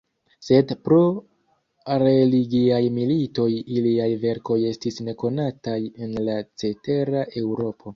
Sed 0.45 0.71
pro 0.87 1.01
religiaj 2.05 2.81
militoj 2.97 3.47
iliaj 3.61 4.11
verkoj 4.27 4.61
estis 4.75 5.01
nekonataj 5.11 5.81
en 6.09 6.23
la 6.29 6.43
cetera 6.65 7.29
Eŭropo. 7.47 7.87